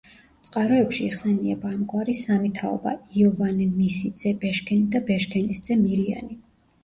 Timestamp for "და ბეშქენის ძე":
4.97-5.79